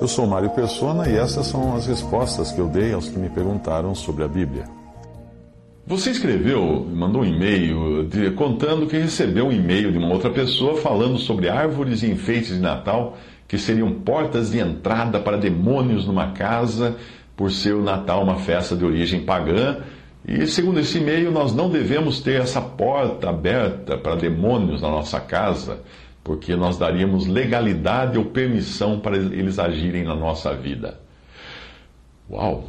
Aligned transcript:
Eu 0.00 0.06
sou 0.06 0.26
Mário 0.26 0.50
Persona 0.50 1.08
e 1.08 1.16
essas 1.16 1.46
são 1.46 1.74
as 1.74 1.86
respostas 1.86 2.52
que 2.52 2.60
eu 2.60 2.68
dei 2.68 2.92
aos 2.92 3.08
que 3.08 3.18
me 3.18 3.28
perguntaram 3.28 3.94
sobre 3.94 4.24
a 4.24 4.28
Bíblia. 4.28 4.64
Você 5.86 6.10
escreveu, 6.10 6.86
mandou 6.94 7.22
um 7.22 7.24
e-mail 7.24 8.08
contando 8.36 8.86
que 8.86 8.96
recebeu 8.96 9.46
um 9.46 9.52
e-mail 9.52 9.90
de 9.90 9.98
uma 9.98 10.12
outra 10.12 10.30
pessoa 10.30 10.76
falando 10.76 11.18
sobre 11.18 11.48
árvores 11.48 12.02
e 12.02 12.10
enfeites 12.10 12.54
de 12.54 12.60
Natal 12.60 13.16
que 13.48 13.56
seriam 13.56 13.90
portas 13.90 14.50
de 14.50 14.58
entrada 14.58 15.18
para 15.18 15.38
demônios 15.38 16.06
numa 16.06 16.32
casa, 16.32 16.96
por 17.34 17.50
ser 17.50 17.74
o 17.74 17.82
Natal 17.82 18.22
uma 18.22 18.36
festa 18.36 18.76
de 18.76 18.84
origem 18.84 19.24
pagã. 19.24 19.78
E 20.26 20.46
segundo 20.46 20.78
esse 20.78 20.98
e-mail, 20.98 21.30
nós 21.30 21.54
não 21.54 21.70
devemos 21.70 22.20
ter 22.20 22.42
essa 22.42 22.60
porta 22.60 23.30
aberta 23.30 23.96
para 23.96 24.14
demônios 24.14 24.82
na 24.82 24.90
nossa 24.90 25.18
casa, 25.18 25.80
porque 26.28 26.54
nós 26.54 26.76
daríamos 26.76 27.26
legalidade 27.26 28.18
ou 28.18 28.26
permissão 28.26 29.00
para 29.00 29.16
eles 29.16 29.58
agirem 29.58 30.04
na 30.04 30.14
nossa 30.14 30.52
vida. 30.52 31.00
Uau! 32.30 32.68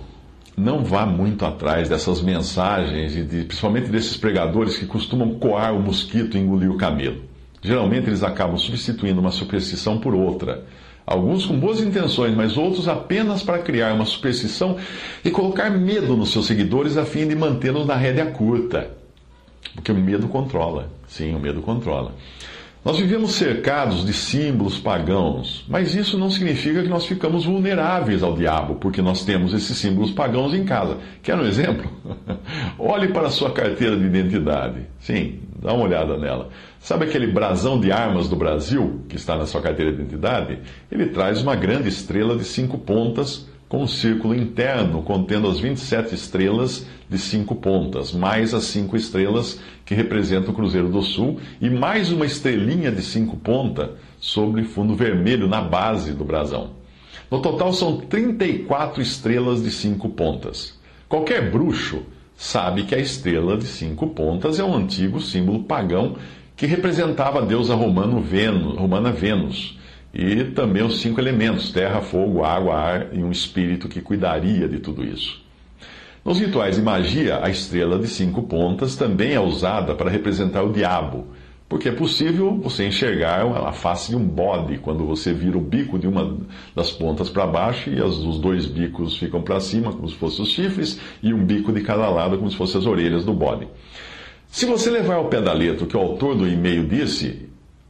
Não 0.55 0.81
vá 0.81 1.05
muito 1.05 1.45
atrás 1.45 1.89
dessas 1.89 2.21
mensagens, 2.21 3.17
e 3.17 3.21
de, 3.21 3.43
principalmente 3.43 3.89
desses 3.89 4.16
pregadores 4.16 4.77
que 4.77 4.85
costumam 4.85 5.38
coar 5.39 5.75
o 5.75 5.81
mosquito 5.81 6.38
e 6.38 6.39
engolir 6.39 6.71
o 6.71 6.77
camelo. 6.77 7.23
Geralmente 7.61 8.07
eles 8.07 8.23
acabam 8.23 8.57
substituindo 8.57 9.19
uma 9.19 9.29
superstição 9.29 9.99
por 9.99 10.16
outra. 10.16 10.63
Alguns 11.05 11.45
com 11.45 11.59
boas 11.59 11.81
intenções, 11.81 12.33
mas 12.33 12.55
outros 12.55 12.88
apenas 12.88 13.44
para 13.44 13.59
criar 13.59 13.94
uma 13.94 14.05
superstição 14.05 14.77
e 15.23 15.29
colocar 15.29 15.69
medo 15.69 16.16
nos 16.16 16.31
seus 16.31 16.45
seguidores 16.45 16.95
a 16.95 17.03
fim 17.03 17.27
de 17.27 17.35
mantê-los 17.35 17.85
na 17.85 17.95
rédea 17.95 18.27
curta. 18.27 18.89
Porque 19.75 19.91
o 19.91 19.95
medo 19.95 20.29
controla. 20.29 20.89
Sim, 21.09 21.35
o 21.35 21.39
medo 21.39 21.61
controla. 21.61 22.13
Nós 22.83 22.97
vivemos 22.97 23.33
cercados 23.33 24.05
de 24.05 24.13
símbolos 24.13 24.80
pagãos, 24.80 25.66
mas 25.67 25.94
isso 25.94 26.17
não 26.17 26.30
significa 26.30 26.81
que 26.81 26.88
nós 26.88 27.05
ficamos 27.05 27.44
vulneráveis 27.44 28.23
ao 28.23 28.33
diabo, 28.33 28.75
porque 28.75 29.02
nós 29.02 29.25
temos 29.25 29.53
esses 29.53 29.77
símbolos 29.77 30.11
pagãos 30.11 30.53
em 30.53 30.63
casa. 30.63 30.97
Quer 31.22 31.35
um 31.35 31.45
exemplo? 31.45 31.91
Olhe 32.80 33.09
para 33.09 33.27
a 33.27 33.31
sua 33.31 33.52
carteira 33.52 33.97
de 33.97 34.05
identidade. 34.05 34.85
Sim, 34.97 35.39
dá 35.61 35.73
uma 35.73 35.83
olhada 35.83 36.17
nela. 36.17 36.47
Sabe 36.80 37.03
aquele 37.03 37.27
brasão 37.27 37.77
de 37.81 37.91
armas 37.91 38.30
do 38.30 38.38
Brasil 38.38 39.02
que 39.09 39.17
está 39.17 39.35
na 39.35 39.45
sua 39.45 39.61
carteira 39.61 39.91
de 39.91 40.02
identidade? 40.02 40.59
Ele 40.89 41.07
traz 41.07 41.41
uma 41.41 41.57
grande 41.57 41.89
estrela 41.89 42.38
de 42.38 42.45
cinco 42.45 42.77
pontas 42.77 43.45
com 43.70 43.84
um 43.84 43.88
círculo 43.88 44.36
interno 44.36 45.03
contendo 45.03 45.48
as 45.48 45.59
27 45.59 46.16
estrelas 46.16 46.88
de 47.08 47.20
cinco 47.20 47.56
pontas, 47.56 48.12
mais 48.12 48.52
as 48.53 48.64
cinco 48.64 48.98
estrelas 48.98 49.59
que 49.86 49.94
representam 49.94 50.52
o 50.52 50.56
Cruzeiro 50.56 50.89
do 50.89 51.03
Sul, 51.03 51.39
e 51.62 51.70
mais 51.70 52.12
uma 52.12 52.25
estrelinha 52.25 52.92
de 52.92 53.03
cinco 53.03 53.38
pontas 53.38 53.92
sobre 54.20 54.64
fundo 54.64 54.95
vermelho 54.95 55.47
na 55.47 55.62
base 55.62 56.14
do 56.14 56.25
brasão. 56.25 56.72
No 57.30 57.42
total 57.42 57.72
são 57.72 57.97
34 57.97 59.03
estrelas 59.03 59.62
de 59.64 59.70
cinco 59.70 60.09
pontas. 60.09 60.78
Qualquer 61.08 61.52
bruxo 61.52 62.02
sabe 62.35 62.84
que 62.84 62.96
a 62.96 63.00
estrela 63.00 63.56
de 63.56 63.66
cinco 63.66 64.08
pontas 64.08 64.59
é 64.59 64.63
um 64.63 64.75
antigo 64.75 65.22
símbolo 65.22 65.63
pagão 65.63 66.16
que 66.58 66.66
representava 66.66 67.40
a 67.40 67.46
deusa 67.46 67.75
romano 67.75 68.19
Vênus, 68.19 68.78
romana 68.78 69.12
Vênus 69.12 69.78
e 70.14 70.44
também 70.46 70.84
os 70.84 71.00
cinco 71.02 71.20
elementos: 71.20 71.72
terra, 71.72 72.02
fogo, 72.02 72.44
água, 72.44 72.75
ar 72.75 73.08
e 73.14 73.24
um 73.24 73.31
espírito 73.31 73.88
que 73.88 74.02
cuidaria 74.02 74.68
de 74.68 74.80
tudo 74.80 75.03
isso. 75.03 75.42
Nos 76.24 76.40
rituais 76.40 76.75
de 76.75 76.81
magia, 76.81 77.40
a 77.42 77.50
estrela 77.50 77.97
de 77.97 78.08
cinco 78.08 78.44
pontas 78.44 78.96
também 78.96 79.34
é 79.34 79.40
usada 79.40 79.96
para 79.96 80.09
representar 80.09 80.64
o 80.64 80.72
diabo, 80.72 81.28
porque 81.68 81.88
é 81.88 81.92
possível 81.92 82.59
você 82.62 82.86
enxergar 82.86 83.46
a 83.46 83.72
face 83.72 84.09
de 84.09 84.18
um 84.18 84.25
bode 84.28 84.80
quando 84.80 85.06
você 85.06 85.31
vira 85.31 85.58
o 85.58 85.62
bico 85.62 85.97
de 85.97 86.08
uma 86.08 86.38
das 86.76 86.91
pontas 86.91 87.30
para 87.30 87.47
baixo 87.47 87.90
e 87.90 88.02
os 88.02 88.38
dois 88.40 88.66
bicos 88.66 89.18
ficam 89.18 89.41
para 89.41 89.59
cima, 89.59 89.94
como 89.94 90.09
se 90.09 90.16
fossem 90.16 90.44
os 90.44 90.52
chifres, 90.52 91.00
e 91.24 91.34
um 91.34 91.44
bico 91.46 91.72
de 91.72 91.81
cada 91.81 92.09
lado, 92.09 92.38
como 92.38 92.52
se 92.52 92.58
fossem 92.58 92.81
as 92.81 92.86
orelhas 92.86 93.24
do 93.24 93.34
bode. 93.34 93.68
Se 94.47 94.66
você 94.66 94.90
levar 94.90 95.16
ao 95.16 95.30
pé 95.30 95.41
da 95.41 95.53
letra 95.53 95.86
o 95.86 95.88
que 95.88 95.96
o 95.96 96.00
autor 96.00 96.36
do 96.36 96.47
e-mail 96.47 96.88
disse, 96.88 97.48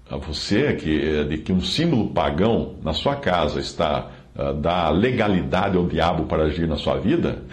a 0.10 0.18
você 0.18 0.74
que, 0.74 1.24
de 1.26 1.38
que 1.38 1.54
um 1.54 1.62
símbolo 1.62 2.08
pagão 2.10 2.76
na 2.84 2.94
sua 2.94 3.16
casa 3.16 3.60
está 3.60 4.08
uh, 4.36 4.54
dá 4.54 4.90
legalidade 4.90 5.78
ao 5.78 5.86
diabo 5.86 6.24
para 6.24 6.44
agir 6.44 6.68
na 6.68 6.78
sua 6.78 6.98
vida, 6.98 7.44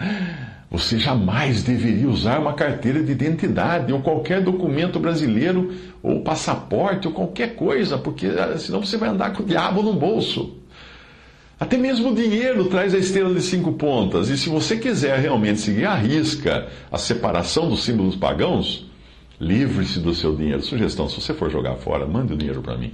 você 0.69 0.97
jamais 0.97 1.63
deveria 1.63 2.09
usar 2.09 2.39
uma 2.39 2.53
carteira 2.53 3.01
de 3.03 3.11
identidade 3.11 3.93
ou 3.93 4.01
qualquer 4.01 4.41
documento 4.41 4.99
brasileiro 4.99 5.71
ou 6.01 6.21
passaporte 6.21 7.07
ou 7.07 7.13
qualquer 7.13 7.55
coisa, 7.55 7.97
porque 7.97 8.27
uh, 8.27 8.57
senão 8.57 8.83
você 8.83 8.97
vai 8.97 9.09
andar 9.09 9.33
com 9.33 9.43
o 9.43 9.45
diabo 9.45 9.83
no 9.83 9.93
bolso. 9.93 10.57
Até 11.59 11.77
mesmo 11.77 12.11
o 12.11 12.15
dinheiro 12.15 12.65
traz 12.65 12.93
a 12.93 12.99
estrela 12.99 13.33
de 13.33 13.41
cinco 13.41 13.73
pontas. 13.73 14.29
E 14.29 14.37
se 14.37 14.47
você 14.47 14.77
quiser 14.77 15.19
realmente 15.19 15.59
seguir 15.59 15.85
à 15.85 15.95
risca 15.95 16.67
a 16.91 16.97
separação 16.99 17.67
dos 17.67 17.83
símbolos 17.83 18.15
pagãos, 18.15 18.86
Livre-se 19.39 19.99
do 19.99 20.13
seu 20.13 20.35
dinheiro. 20.35 20.61
Sugestão: 20.61 21.07
se 21.07 21.21
você 21.21 21.33
for 21.33 21.49
jogar 21.49 21.75
fora, 21.75 22.05
mande 22.05 22.33
o 22.33 22.37
dinheiro 22.37 22.61
para 22.61 22.77
mim. 22.77 22.93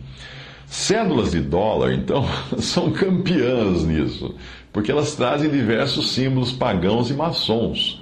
Cédulas 0.68 1.32
de 1.32 1.40
dólar, 1.40 1.94
então, 1.94 2.26
são 2.60 2.92
campeãs 2.92 3.84
nisso, 3.84 4.34
porque 4.72 4.92
elas 4.92 5.16
trazem 5.16 5.50
diversos 5.50 6.12
símbolos 6.12 6.52
pagãos 6.52 7.10
e 7.10 7.14
maçons. 7.14 8.02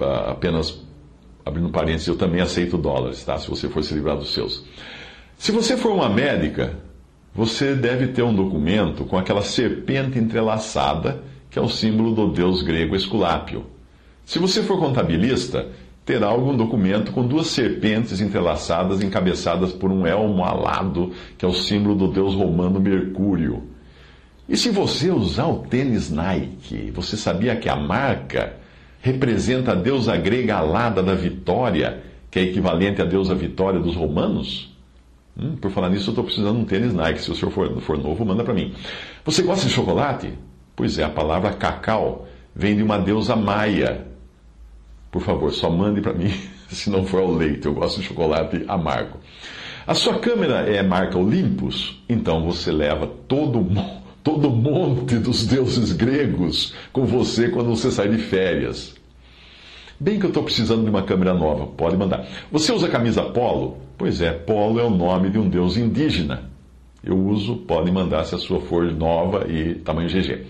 Ah, 0.00 0.32
apenas 0.32 0.82
abrindo 1.44 1.70
parênteses, 1.70 2.08
eu 2.08 2.16
também 2.16 2.40
aceito 2.40 2.78
dólares, 2.78 3.24
tá? 3.24 3.38
Se 3.38 3.48
você 3.48 3.68
for 3.68 3.82
se 3.82 3.94
livrar 3.94 4.16
dos 4.16 4.32
seus. 4.32 4.64
Se 5.36 5.50
você 5.52 5.76
for 5.76 5.92
uma 5.92 6.08
médica, 6.08 6.76
você 7.34 7.74
deve 7.74 8.08
ter 8.08 8.22
um 8.22 8.34
documento 8.34 9.04
com 9.04 9.16
aquela 9.16 9.42
serpente 9.42 10.18
entrelaçada, 10.18 11.22
que 11.50 11.58
é 11.58 11.62
o 11.62 11.68
símbolo 11.68 12.14
do 12.14 12.32
deus 12.32 12.62
grego 12.62 12.94
Esculápio. 12.94 13.66
Se 14.24 14.38
você 14.38 14.62
for 14.62 14.78
contabilista, 14.78 15.68
terá 16.04 16.26
algum 16.26 16.56
documento 16.56 17.12
com 17.12 17.26
duas 17.26 17.48
serpentes 17.48 18.20
entrelaçadas, 18.20 19.02
encabeçadas 19.02 19.72
por 19.72 19.90
um 19.90 20.06
elmo 20.06 20.44
alado, 20.44 21.12
que 21.38 21.44
é 21.44 21.48
o 21.48 21.54
símbolo 21.54 21.94
do 21.94 22.08
deus 22.08 22.34
romano 22.34 22.80
Mercúrio. 22.80 23.62
E 24.48 24.56
se 24.56 24.70
você 24.70 25.10
usar 25.10 25.46
o 25.46 25.58
tênis 25.58 26.10
Nike, 26.10 26.90
você 26.90 27.16
sabia 27.16 27.54
que 27.56 27.68
a 27.68 27.76
marca 27.76 28.56
representa 29.00 29.72
a 29.72 29.74
deusa 29.74 30.16
grega 30.16 30.56
alada 30.56 31.02
da 31.02 31.14
vitória, 31.14 32.02
que 32.30 32.38
é 32.38 32.42
equivalente 32.42 33.00
à 33.00 33.04
deusa 33.04 33.34
vitória 33.34 33.78
dos 33.78 33.94
romanos? 33.94 34.76
Hum, 35.38 35.56
por 35.56 35.70
falar 35.70 35.88
nisso, 35.88 36.08
eu 36.08 36.12
estou 36.12 36.24
precisando 36.24 36.56
de 36.56 36.62
um 36.62 36.66
tênis 36.66 36.92
Nike. 36.92 37.22
Se 37.22 37.30
o 37.30 37.34
senhor 37.34 37.52
for, 37.52 37.80
for 37.80 37.96
novo, 37.96 38.24
manda 38.24 38.42
para 38.42 38.52
mim. 38.52 38.74
Você 39.24 39.42
gosta 39.42 39.66
de 39.66 39.72
chocolate? 39.72 40.34
Pois 40.74 40.98
é, 40.98 41.04
a 41.04 41.08
palavra 41.08 41.52
cacau 41.52 42.26
vem 42.54 42.76
de 42.76 42.82
uma 42.82 42.98
deusa 42.98 43.36
maia, 43.36 44.06
por 45.12 45.20
favor, 45.20 45.52
só 45.52 45.70
mande 45.70 46.00
para 46.00 46.14
mim, 46.14 46.32
se 46.70 46.88
não 46.88 47.04
for 47.04 47.20
ao 47.20 47.30
leite. 47.30 47.66
Eu 47.66 47.74
gosto 47.74 48.00
de 48.00 48.06
chocolate 48.06 48.64
amargo. 48.66 49.18
A 49.86 49.94
sua 49.94 50.18
câmera 50.18 50.60
é 50.60 50.82
marca 50.82 51.18
Olympus, 51.18 52.02
então 52.08 52.42
você 52.44 52.72
leva 52.72 53.06
todo, 53.28 53.64
todo 54.24 54.50
monte 54.50 55.16
dos 55.16 55.46
deuses 55.46 55.92
gregos 55.92 56.74
com 56.92 57.04
você 57.04 57.50
quando 57.50 57.68
você 57.68 57.90
sai 57.90 58.08
de 58.08 58.18
férias. 58.18 58.94
Bem 60.00 60.18
que 60.18 60.24
eu 60.24 60.30
estou 60.30 60.42
precisando 60.42 60.82
de 60.82 60.90
uma 60.90 61.02
câmera 61.02 61.34
nova, 61.34 61.66
pode 61.66 61.96
mandar. 61.96 62.26
Você 62.50 62.72
usa 62.72 62.88
camisa 62.88 63.22
polo? 63.22 63.76
Pois 63.98 64.20
é, 64.20 64.32
polo 64.32 64.80
é 64.80 64.82
o 64.82 64.90
nome 64.90 65.28
de 65.28 65.38
um 65.38 65.48
deus 65.48 65.76
indígena. 65.76 66.50
Eu 67.04 67.18
uso, 67.18 67.56
pode 67.56 67.90
mandar 67.92 68.24
se 68.24 68.34
a 68.34 68.38
sua 68.38 68.60
for 68.60 68.90
nova 68.92 69.46
e 69.48 69.74
tamanho 69.74 70.08
GG. 70.08 70.46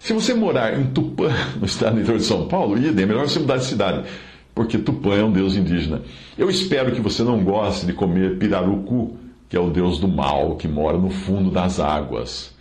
Se 0.00 0.14
você 0.14 0.32
morar 0.32 0.78
em 0.80 0.86
Tupã, 0.86 1.28
no 1.60 1.66
estado 1.66 1.94
do 1.94 2.00
interior 2.00 2.18
de 2.18 2.24
São 2.24 2.48
Paulo, 2.48 2.76
idem, 2.78 3.04
é 3.04 3.06
melhor 3.06 3.28
você 3.28 3.38
mudar 3.38 3.58
de 3.58 3.66
cidade, 3.66 4.08
porque 4.54 4.78
Tupã 4.78 5.14
é 5.14 5.22
um 5.22 5.30
deus 5.30 5.54
indígena. 5.54 6.00
Eu 6.38 6.48
espero 6.48 6.90
que 6.92 7.00
você 7.02 7.22
não 7.22 7.44
goste 7.44 7.84
de 7.84 7.92
comer 7.92 8.38
pirarucu, 8.38 9.16
que 9.48 9.56
é 9.56 9.60
o 9.60 9.68
deus 9.68 9.98
do 10.00 10.08
mal, 10.08 10.56
que 10.56 10.66
mora 10.66 10.96
no 10.96 11.10
fundo 11.10 11.50
das 11.50 11.78
águas. 11.78 12.54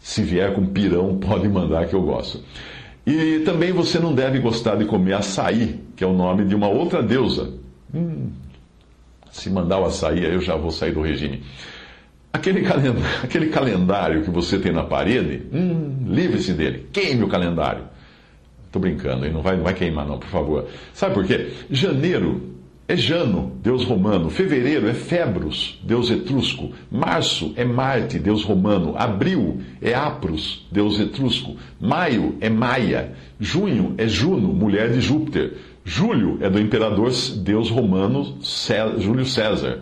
Se 0.00 0.22
vier 0.22 0.54
com 0.54 0.64
pirão, 0.64 1.18
pode 1.20 1.46
mandar 1.48 1.86
que 1.86 1.94
eu 1.94 2.02
gosto. 2.02 2.40
E 3.06 3.40
também 3.44 3.72
você 3.72 3.98
não 3.98 4.14
deve 4.14 4.38
gostar 4.40 4.76
de 4.76 4.86
comer 4.86 5.12
açaí, 5.12 5.78
que 5.94 6.02
é 6.02 6.06
o 6.06 6.14
nome 6.14 6.44
de 6.46 6.54
uma 6.54 6.68
outra 6.68 7.02
deusa. 7.02 7.52
Hum, 7.94 8.30
Se 9.30 9.50
mandar 9.50 9.78
o 9.80 9.84
açaí, 9.84 10.24
aí 10.24 10.32
eu 10.34 10.40
já 10.40 10.56
vou 10.56 10.70
sair 10.70 10.92
do 10.92 11.02
regime. 11.02 11.42
Aquele 12.36 12.60
calendário, 12.60 13.02
aquele 13.24 13.46
calendário 13.46 14.22
que 14.22 14.30
você 14.30 14.58
tem 14.58 14.70
na 14.70 14.84
parede, 14.84 15.42
hum, 15.50 16.04
livre-se 16.06 16.52
dele. 16.52 16.86
Queime 16.92 17.24
o 17.24 17.28
calendário. 17.28 17.84
Estou 18.66 18.80
brincando, 18.80 19.24
hein? 19.24 19.32
Não 19.32 19.40
vai, 19.40 19.56
não 19.56 19.64
vai 19.64 19.72
queimar, 19.72 20.06
não, 20.06 20.18
por 20.18 20.28
favor. 20.28 20.66
Sabe 20.92 21.14
por 21.14 21.24
quê? 21.24 21.48
Janeiro 21.70 22.56
é 22.86 22.94
Jano, 22.94 23.52
deus 23.62 23.84
romano. 23.84 24.28
Fevereiro 24.28 24.86
é 24.86 24.92
Febros, 24.92 25.80
deus 25.82 26.10
etrusco. 26.10 26.72
Março 26.90 27.54
é 27.56 27.64
Marte, 27.64 28.18
deus 28.18 28.44
romano. 28.44 28.94
Abril 28.98 29.62
é 29.80 29.94
Apros, 29.94 30.66
deus 30.70 31.00
etrusco. 31.00 31.56
Maio 31.80 32.36
é 32.38 32.50
Maia. 32.50 33.12
Junho 33.40 33.94
é 33.96 34.06
Juno, 34.06 34.48
mulher 34.52 34.92
de 34.92 35.00
Júpiter. 35.00 35.54
Julho 35.86 36.36
é 36.42 36.50
do 36.50 36.60
imperador 36.60 37.10
deus 37.38 37.70
romano 37.70 38.36
Júlio 38.98 39.24
César. 39.24 39.80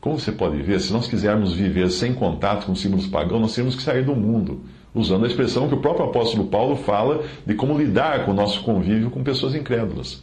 Como 0.00 0.18
você 0.18 0.32
pode 0.32 0.62
ver, 0.62 0.80
se 0.80 0.92
nós 0.92 1.06
quisermos 1.06 1.52
viver 1.52 1.90
sem 1.90 2.14
contato 2.14 2.66
com 2.66 2.74
símbolos 2.74 3.06
pagãos, 3.06 3.40
nós 3.40 3.54
temos 3.54 3.76
que 3.76 3.82
sair 3.82 4.02
do 4.02 4.16
mundo, 4.16 4.62
usando 4.94 5.24
a 5.24 5.28
expressão 5.28 5.68
que 5.68 5.74
o 5.74 5.80
próprio 5.80 6.06
apóstolo 6.06 6.46
Paulo 6.46 6.76
fala 6.76 7.22
de 7.44 7.54
como 7.54 7.76
lidar 7.76 8.24
com 8.24 8.30
o 8.30 8.34
nosso 8.34 8.62
convívio 8.62 9.10
com 9.10 9.22
pessoas 9.22 9.54
incrédulas. 9.54 10.22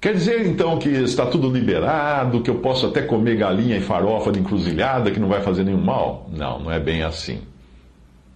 Quer 0.00 0.12
dizer 0.12 0.46
então 0.46 0.78
que 0.78 0.88
está 0.88 1.24
tudo 1.24 1.48
liberado, 1.48 2.42
que 2.42 2.50
eu 2.50 2.56
posso 2.56 2.86
até 2.86 3.00
comer 3.00 3.36
galinha 3.36 3.76
e 3.76 3.80
farofa 3.80 4.32
de 4.32 4.40
encruzilhada, 4.40 5.10
que 5.10 5.20
não 5.20 5.28
vai 5.28 5.40
fazer 5.40 5.62
nenhum 5.62 5.82
mal? 5.82 6.28
Não, 6.36 6.58
não 6.58 6.70
é 6.70 6.80
bem 6.80 7.02
assim. 7.02 7.40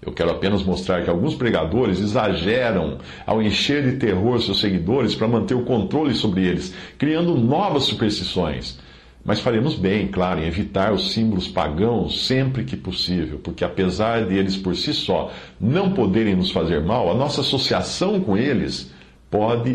Eu 0.00 0.12
quero 0.12 0.30
apenas 0.30 0.62
mostrar 0.62 1.02
que 1.02 1.10
alguns 1.10 1.34
pregadores 1.34 2.00
exageram 2.00 2.98
ao 3.26 3.42
encher 3.42 3.82
de 3.82 3.96
terror 3.98 4.40
seus 4.40 4.60
seguidores 4.60 5.14
para 5.14 5.28
manter 5.28 5.54
o 5.54 5.64
controle 5.64 6.14
sobre 6.14 6.46
eles, 6.46 6.74
criando 6.96 7.36
novas 7.36 7.84
superstições. 7.84 8.78
Mas 9.24 9.40
faremos 9.40 9.74
bem, 9.74 10.08
claro, 10.08 10.40
em 10.40 10.46
evitar 10.46 10.92
os 10.92 11.12
símbolos 11.12 11.46
pagãos 11.46 12.26
sempre 12.26 12.64
que 12.64 12.76
possível, 12.76 13.38
porque 13.38 13.64
apesar 13.64 14.26
de 14.26 14.34
eles 14.34 14.56
por 14.56 14.74
si 14.74 14.94
só 14.94 15.30
não 15.60 15.92
poderem 15.92 16.34
nos 16.34 16.50
fazer 16.50 16.82
mal, 16.82 17.10
a 17.10 17.14
nossa 17.14 17.42
associação 17.42 18.20
com 18.20 18.36
eles 18.36 18.90
pode 19.30 19.70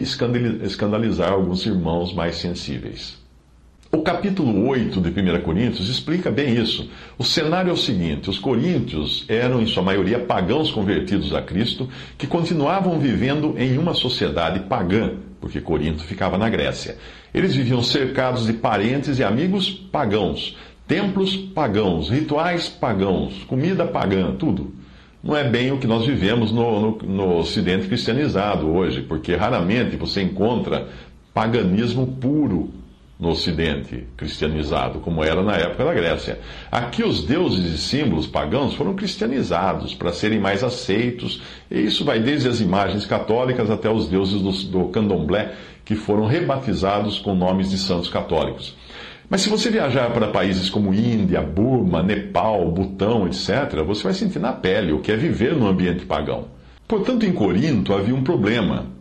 escandalizar 0.64 1.32
alguns 1.32 1.66
irmãos 1.66 2.14
mais 2.14 2.38
sensíveis. 2.38 3.24
O 3.92 4.02
capítulo 4.02 4.68
8 4.68 5.00
de 5.00 5.10
1 5.10 5.42
Coríntios 5.42 5.88
explica 5.88 6.30
bem 6.30 6.54
isso. 6.54 6.90
O 7.18 7.24
cenário 7.24 7.70
é 7.70 7.74
o 7.74 7.78
seguinte: 7.78 8.30
os 8.30 8.38
coríntios 8.38 9.24
eram, 9.30 9.62
em 9.62 9.68
sua 9.68 9.82
maioria, 9.82 10.20
pagãos 10.20 10.70
convertidos 10.70 11.34
a 11.34 11.42
Cristo, 11.42 11.88
que 12.18 12.28
continuavam 12.28 13.00
vivendo 13.00 13.56
em 13.58 13.78
uma 13.78 13.94
sociedade 13.94 14.62
pagã, 14.68 15.14
porque 15.40 15.62
Corinto 15.62 16.04
ficava 16.04 16.38
na 16.38 16.50
Grécia. 16.50 16.98
Eles 17.34 17.56
viviam 17.56 17.84
cercados 17.84 18.46
de 18.46 18.54
parentes 18.54 19.20
e 19.20 19.24
amigos 19.24 19.70
pagãos, 19.70 20.58
templos 20.88 21.36
pagãos, 21.36 22.10
rituais 22.10 22.70
pagãos, 22.70 23.44
comida 23.46 23.86
pagã, 23.86 24.36
tudo 24.36 24.74
não 25.26 25.36
é 25.36 25.44
bem 25.44 25.72
o 25.72 25.80
que 25.80 25.88
nós 25.88 26.06
vivemos 26.06 26.52
no, 26.52 26.80
no, 26.80 26.98
no 27.00 27.38
Ocidente 27.40 27.88
cristianizado 27.88 28.70
hoje, 28.70 29.02
porque 29.02 29.36
raramente 29.36 29.96
você 29.96 30.22
encontra 30.22 30.88
paganismo 31.34 32.06
puro 32.06 32.70
no 33.20 33.30
Ocidente 33.30 34.08
cristianizado, 34.18 35.00
como 35.00 35.24
era 35.24 35.42
na 35.42 35.56
época 35.56 35.86
da 35.86 35.94
Grécia. 35.94 36.40
Aqui 36.72 37.04
os 37.04 37.24
deuses 37.24 37.74
e 37.74 37.78
símbolos 37.78 38.28
pagãos 38.28 38.74
foram 38.74 38.94
cristianizados 38.94 39.94
para 39.94 40.12
serem 40.12 40.40
mais 40.40 40.64
aceitos, 40.64 41.42
e 41.72 41.80
isso 41.80 42.04
vai 42.04 42.20
desde 42.20 42.50
as 42.50 42.60
imagens 42.60 43.06
católicas 43.06 43.70
até 43.70 43.90
os 43.90 44.08
deuses 44.08 44.42
do, 44.42 44.52
do 44.70 44.90
candomblé, 44.90 45.54
que 45.86 45.96
foram 45.96 46.26
rebatizados 46.26 47.20
com 47.20 47.36
nomes 47.36 47.70
de 47.70 47.78
santos 47.78 48.10
católicos. 48.10 48.76
Mas 49.30 49.42
se 49.42 49.50
você 49.50 49.72
viajar 49.72 50.12
para 50.12 50.28
países 50.28 50.70
como 50.70 50.94
Índia, 50.94 51.42
Burma, 51.42 52.04
Nepal, 52.04 52.70
Butão, 52.72 53.26
etc., 53.26 53.84
você 53.86 54.04
vai 54.04 54.14
sentir 54.14 54.40
na 54.40 54.54
pele 54.54 54.92
o 54.92 55.00
que 55.00 55.12
é 55.12 55.16
viver 55.16 55.56
num 55.56 55.68
ambiente 55.68 56.06
pagão. 56.06 56.46
Portanto, 56.88 57.26
em 57.26 57.34
Corinto 57.34 57.94
havia 57.94 58.14
um 58.14 58.24
problema. 58.24 58.95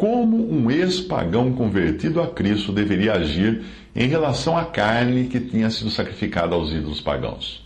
Como 0.00 0.50
um 0.50 0.70
ex-pagão 0.70 1.52
convertido 1.52 2.22
a 2.22 2.26
Cristo 2.26 2.72
deveria 2.72 3.12
agir 3.12 3.64
em 3.94 4.08
relação 4.08 4.56
à 4.56 4.64
carne 4.64 5.26
que 5.26 5.38
tinha 5.38 5.68
sido 5.68 5.90
sacrificada 5.90 6.54
aos 6.54 6.72
ídolos 6.72 7.02
pagãos? 7.02 7.62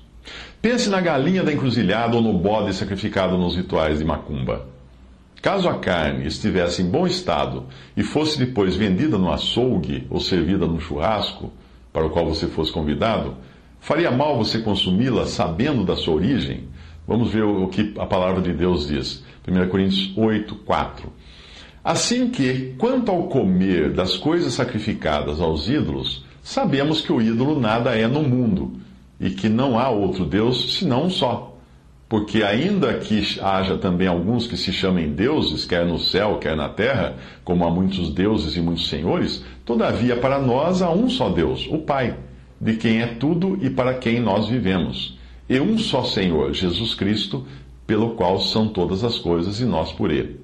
Pense 0.60 0.90
na 0.90 1.00
galinha 1.00 1.44
da 1.44 1.52
encruzilhada 1.52 2.16
ou 2.16 2.20
no 2.20 2.36
bode 2.36 2.75
sacrificado 2.75 3.38
nos 3.38 3.54
rituais 3.54 4.00
de 4.00 4.04
macumba. 4.04 4.66
Caso 5.40 5.69
a 5.69 5.78
carne 5.78 6.26
estivesse 6.26 6.82
em 6.82 6.90
bom 6.90 7.06
estado 7.06 7.66
e 7.96 8.02
fosse 8.02 8.37
depois 8.37 8.75
vendida 8.75 9.16
no 9.16 9.30
açougue 9.30 10.04
ou 10.10 10.19
servida 10.19 10.66
no 10.66 10.80
churrasco, 10.80 11.52
para 11.92 12.04
o 12.04 12.10
qual 12.10 12.26
você 12.26 12.48
fosse 12.48 12.72
convidado, 12.72 13.37
faria 13.78 14.10
mal 14.10 14.37
você 14.37 14.58
consumi-la 14.58 15.26
sabendo 15.26 15.84
da 15.84 15.94
sua 15.94 16.14
origem? 16.14 16.64
Vamos 17.06 17.30
ver 17.30 17.44
o 17.44 17.69
que 17.69 17.94
a 17.96 18.06
palavra 18.06 18.42
de 18.42 18.52
Deus 18.52 18.88
diz. 18.88 19.22
1 19.46 19.69
Coríntios 19.69 20.12
8, 20.16 20.52
4. 20.56 21.12
Assim 21.84 22.31
que, 22.31 22.75
quanto 22.78 23.10
ao 23.10 23.25
comer 23.25 23.92
das 23.92 24.16
coisas 24.16 24.54
sacrificadas 24.54 25.40
aos 25.40 25.69
ídolos, 25.69 26.25
sabemos 26.42 27.02
que 27.02 27.12
o 27.12 27.20
ídolo 27.20 27.60
nada 27.60 27.94
é 27.94 28.08
no 28.08 28.22
mundo, 28.22 28.72
e 29.20 29.31
que 29.31 29.48
não 29.48 29.78
há 29.78 29.90
outro 29.90 30.25
Deus 30.25 30.78
senão 30.78 31.04
um 31.04 31.10
só. 31.10 31.52
Porque, 32.08 32.42
ainda 32.42 32.94
que 32.94 33.38
haja 33.40 33.76
também 33.76 34.06
alguns 34.06 34.46
que 34.46 34.56
se 34.56 34.72
chamem 34.72 35.12
deuses, 35.12 35.64
quer 35.64 35.84
no 35.84 35.98
céu, 35.98 36.38
quer 36.38 36.56
na 36.56 36.69
terra, 36.69 37.16
como 37.44 37.64
há 37.66 37.70
muitos 37.70 38.10
deuses 38.10 38.56
e 38.56 38.60
muitos 38.60 38.88
senhores, 38.88 39.44
Todavia, 39.64 40.16
para 40.16 40.38
nós 40.38 40.82
há 40.82 40.90
um 40.90 41.08
só 41.08 41.30
Deus, 41.30 41.66
o 41.70 41.78
Pai, 41.78 42.19
de 42.60 42.75
quem 42.75 43.00
é 43.00 43.06
tudo 43.06 43.58
e 43.62 43.70
para 43.70 43.94
quem 43.94 44.20
nós 44.20 44.46
vivemos, 44.46 45.19
e 45.48 45.58
um 45.58 45.78
só 45.78 46.04
Senhor, 46.04 46.52
Jesus 46.52 46.94
Cristo, 46.94 47.46
pelo 47.87 48.10
qual 48.10 48.38
são 48.38 48.69
todas 48.69 49.02
as 49.02 49.19
coisas 49.19 49.60
e 49.60 49.64
nós 49.64 49.90
por 49.90 50.10
ele. 50.10 50.44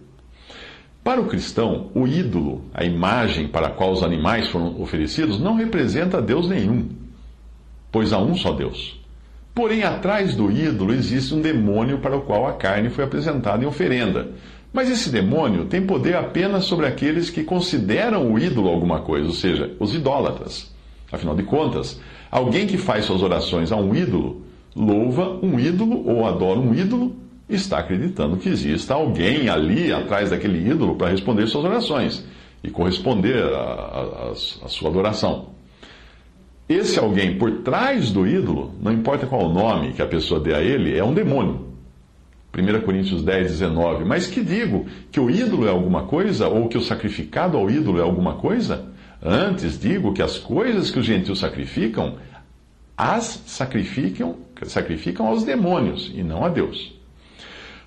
Para 1.03 1.21
o 1.21 1.27
cristão, 1.27 1.91
o 1.95 2.07
ídolo, 2.07 2.65
a 2.75 2.85
imagem 2.85 3.49
para 3.49 3.69
a 3.69 3.71
qual 3.71 3.93
os 3.93 4.03
animais 4.03 4.49
foram 4.49 4.81
oferecidos, 4.81 5.41
não 5.41 5.55
representa 5.55 6.21
Deus 6.21 6.49
nenhum, 6.49 6.89
pois 7.91 8.13
há 8.13 8.19
um 8.19 8.35
só 8.35 8.53
Deus. 8.53 9.01
Porém, 9.55 9.83
atrás 9.83 10.35
do 10.35 10.51
ídolo 10.51 10.93
existe 10.93 11.35
um 11.35 11.41
demônio 11.41 11.99
para 11.99 12.17
o 12.17 12.23
qual 12.23 12.47
a 12.47 12.53
carne 12.53 12.91
foi 12.91 13.05
apresentada 13.05 13.65
em 13.65 13.67
oferenda 13.67 14.29
mas 14.73 14.89
esse 14.89 15.11
demônio 15.11 15.65
tem 15.65 15.85
poder 15.85 16.17
apenas 16.17 16.65
sobre 16.65 16.87
aqueles 16.87 17.29
que 17.29 17.43
consideram 17.43 18.33
o 18.33 18.39
ídolo 18.39 18.69
alguma 18.69 19.01
coisa, 19.01 19.27
ou 19.27 19.35
seja, 19.35 19.75
os 19.81 19.95
idólatras. 19.95 20.73
Afinal 21.11 21.35
de 21.35 21.43
contas, 21.43 22.01
alguém 22.31 22.67
que 22.67 22.79
faz 22.79 23.05
suas 23.05 23.23
orações 23.23 23.73
a 23.73 23.77
um 23.77 23.95
ídolo, 23.95 24.43
louva 24.75 25.39
um 25.43 25.59
ídolo 25.59 26.09
ou 26.09 26.25
adora 26.25 26.61
um 26.61 26.73
ídolo, 26.73 27.17
está 27.55 27.79
acreditando 27.79 28.37
que 28.37 28.49
exista 28.49 28.95
alguém 28.95 29.49
ali 29.49 29.93
atrás 29.93 30.31
daquele 30.31 30.69
ídolo 30.69 30.97
para 30.97 31.11
responder 31.11 31.47
suas 31.47 31.65
orações 31.65 32.25
e 32.63 32.71
corresponder 32.71 33.43
à 33.45 34.35
sua 34.69 34.91
adoração. 34.91 35.51
Esse 36.69 36.99
alguém 36.99 37.37
por 37.37 37.63
trás 37.63 38.13
do 38.13 38.27
ídolo, 38.27 38.75
não 38.81 38.93
importa 38.93 39.27
qual 39.27 39.47
o 39.47 39.53
nome 39.53 39.93
que 39.93 40.03
a 40.03 40.07
pessoa 40.07 40.39
dê 40.39 40.55
a 40.55 40.61
ele, 40.61 40.97
é 40.97 41.03
um 41.03 41.13
demônio. 41.13 41.69
1 42.57 42.81
Coríntios 42.83 43.23
10, 43.23 43.51
19. 43.53 44.05
Mas 44.05 44.27
que 44.27 44.41
digo? 44.41 44.87
Que 45.11 45.19
o 45.19 45.31
ídolo 45.31 45.67
é 45.67 45.71
alguma 45.71 46.05
coisa? 46.05 46.49
Ou 46.49 46.69
que 46.69 46.79
o 46.79 46.81
sacrificado 46.81 47.57
ao 47.57 47.71
ídolo 47.71 47.99
é 47.99 48.03
alguma 48.03 48.35
coisa? 48.35 48.89
Antes 49.23 49.79
digo 49.79 50.13
que 50.13 50.23
as 50.23 50.39
coisas 50.39 50.91
que 50.91 50.99
os 50.99 51.07
gentios 51.07 51.39
sacrificam, 51.39 52.19
as 52.97 53.43
sacrificam, 53.47 54.37
sacrificam 54.65 55.27
aos 55.27 55.45
demônios 55.45 56.11
e 56.15 56.23
não 56.23 56.45
a 56.45 56.49
Deus. 56.49 57.00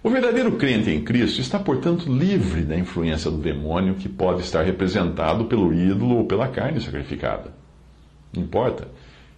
O 0.04 0.10
verdadeiro 0.10 0.52
crente 0.58 0.90
em 0.90 1.02
Cristo 1.02 1.40
está, 1.40 1.58
portanto, 1.58 2.12
livre 2.12 2.64
da 2.64 2.78
influência 2.78 3.32
do 3.32 3.38
demônio 3.38 3.96
que 3.96 4.10
pode 4.10 4.42
estar 4.42 4.62
representado 4.62 5.46
pelo 5.46 5.74
ídolo 5.74 6.18
ou 6.18 6.26
pela 6.26 6.50
carne 6.50 6.82
sacrificada. 6.82 7.54
Não 8.36 8.44
importa. 8.44 8.90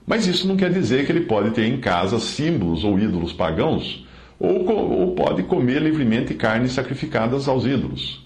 Mas 0.08 0.26
isso 0.26 0.48
não 0.48 0.58
quer 0.58 0.74
dizer 0.74 1.06
que 1.06 1.12
ele 1.12 1.22
pode 1.22 1.52
ter 1.52 1.66
em 1.66 1.78
casa 1.80 2.20
símbolos 2.20 2.84
ou 2.84 2.98
ídolos 2.98 3.32
pagãos 3.32 4.08
ou, 4.40 4.68
ou 4.68 5.14
pode 5.14 5.44
comer 5.44 5.84
livremente 5.84 6.34
carnes 6.34 6.72
sacrificadas 6.72 7.48
aos 7.48 7.64
ídolos. 7.64 8.26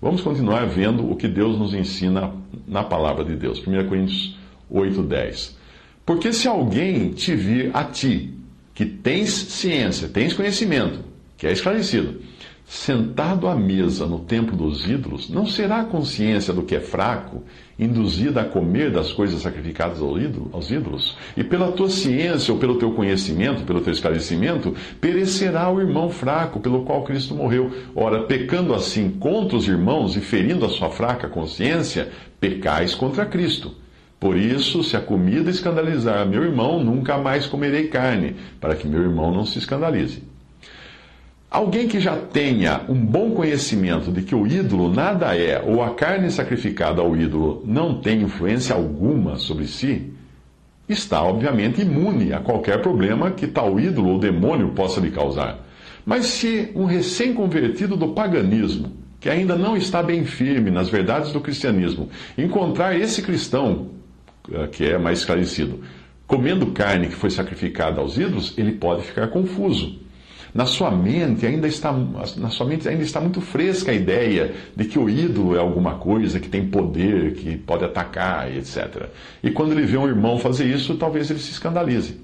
Vamos 0.00 0.22
continuar 0.22 0.66
vendo 0.66 1.10
o 1.10 1.14
que 1.14 1.28
Deus 1.28 1.58
nos 1.58 1.74
ensina 1.74 2.32
na 2.66 2.84
palavra 2.84 3.22
de 3.22 3.36
Deus. 3.36 3.58
1 3.58 3.86
Coríntios 3.86 4.38
8, 4.70 5.02
10. 5.02 5.58
Porque 6.06 6.32
se 6.32 6.48
alguém 6.48 7.10
te 7.10 7.34
vir 7.34 7.70
a 7.74 7.84
ti, 7.84 8.34
que 8.72 8.86
tens 8.86 9.30
ciência, 9.30 10.08
tens 10.08 10.32
conhecimento, 10.32 11.07
que 11.38 11.46
é 11.46 11.52
esclarecido, 11.52 12.20
sentado 12.66 13.48
à 13.48 13.54
mesa 13.54 14.06
no 14.06 14.18
templo 14.18 14.54
dos 14.54 14.86
ídolos, 14.86 15.30
não 15.30 15.46
será 15.46 15.80
a 15.80 15.84
consciência 15.84 16.52
do 16.52 16.62
que 16.62 16.74
é 16.74 16.80
fraco 16.80 17.42
induzida 17.78 18.42
a 18.42 18.44
comer 18.44 18.90
das 18.90 19.12
coisas 19.12 19.40
sacrificadas 19.40 20.00
aos 20.02 20.70
ídolos? 20.70 21.16
E 21.36 21.42
pela 21.42 21.72
tua 21.72 21.88
ciência 21.88 22.52
ou 22.52 22.58
pelo 22.58 22.74
teu 22.74 22.92
conhecimento, 22.92 23.62
pelo 23.62 23.80
teu 23.80 23.92
esclarecimento, 23.92 24.74
perecerá 25.00 25.72
o 25.72 25.80
irmão 25.80 26.10
fraco 26.10 26.60
pelo 26.60 26.84
qual 26.84 27.04
Cristo 27.04 27.34
morreu. 27.34 27.72
Ora, 27.94 28.24
pecando 28.24 28.74
assim 28.74 29.08
contra 29.08 29.56
os 29.56 29.66
irmãos 29.66 30.16
e 30.16 30.20
ferindo 30.20 30.66
a 30.66 30.68
sua 30.68 30.90
fraca 30.90 31.28
consciência, 31.28 32.10
pecais 32.40 32.94
contra 32.94 33.24
Cristo. 33.24 33.74
Por 34.20 34.36
isso, 34.36 34.82
se 34.82 34.96
a 34.96 35.00
comida 35.00 35.48
escandalizar 35.48 36.26
meu 36.26 36.42
irmão, 36.42 36.82
nunca 36.82 37.16
mais 37.16 37.46
comerei 37.46 37.86
carne, 37.86 38.34
para 38.60 38.74
que 38.74 38.88
meu 38.88 39.00
irmão 39.00 39.32
não 39.32 39.46
se 39.46 39.58
escandalize. 39.58 40.27
Alguém 41.50 41.88
que 41.88 41.98
já 41.98 42.14
tenha 42.14 42.82
um 42.90 42.94
bom 42.94 43.30
conhecimento 43.30 44.12
de 44.12 44.20
que 44.20 44.34
o 44.34 44.46
ídolo 44.46 44.92
nada 44.92 45.34
é, 45.34 45.62
ou 45.62 45.82
a 45.82 45.94
carne 45.94 46.30
sacrificada 46.30 47.00
ao 47.00 47.16
ídolo 47.16 47.62
não 47.64 48.02
tem 48.02 48.20
influência 48.20 48.74
alguma 48.74 49.36
sobre 49.36 49.66
si, 49.66 50.12
está 50.86 51.22
obviamente 51.22 51.80
imune 51.80 52.34
a 52.34 52.40
qualquer 52.40 52.82
problema 52.82 53.30
que 53.30 53.46
tal 53.46 53.80
ídolo 53.80 54.10
ou 54.10 54.18
demônio 54.18 54.72
possa 54.72 55.00
lhe 55.00 55.10
causar. 55.10 55.66
Mas 56.04 56.26
se 56.26 56.70
um 56.74 56.84
recém-convertido 56.84 57.96
do 57.96 58.08
paganismo, 58.08 58.92
que 59.18 59.30
ainda 59.30 59.56
não 59.56 59.74
está 59.74 60.02
bem 60.02 60.26
firme 60.26 60.70
nas 60.70 60.90
verdades 60.90 61.32
do 61.32 61.40
cristianismo, 61.40 62.10
encontrar 62.36 62.94
esse 62.94 63.22
cristão, 63.22 63.88
eh, 64.52 64.66
que 64.66 64.84
é 64.84 64.98
mais 64.98 65.20
esclarecido, 65.20 65.80
comendo 66.26 66.72
carne 66.72 67.08
que 67.08 67.14
foi 67.14 67.30
sacrificada 67.30 68.02
aos 68.02 68.18
ídolos, 68.18 68.52
ele 68.58 68.72
pode 68.72 69.02
ficar 69.02 69.28
confuso 69.28 70.06
na 70.54 70.64
sua 70.66 70.90
mente 70.90 71.46
ainda 71.46 71.68
está, 71.68 71.92
na 72.36 72.50
sua 72.50 72.66
mente 72.66 72.88
ainda 72.88 73.02
está 73.02 73.20
muito 73.20 73.40
fresca 73.40 73.90
a 73.90 73.94
ideia 73.94 74.54
de 74.74 74.84
que 74.84 74.98
o 74.98 75.08
ídolo 75.08 75.54
é 75.54 75.58
alguma 75.58 75.96
coisa 75.96 76.40
que 76.40 76.48
tem 76.48 76.66
poder, 76.66 77.34
que 77.34 77.56
pode 77.56 77.84
atacar, 77.84 78.54
etc. 78.54 79.08
E 79.42 79.50
quando 79.50 79.72
ele 79.72 79.86
vê 79.86 79.96
um 79.96 80.08
irmão 80.08 80.38
fazer 80.38 80.66
isso, 80.66 80.96
talvez 80.96 81.30
ele 81.30 81.38
se 81.38 81.50
escandalize. 81.50 82.20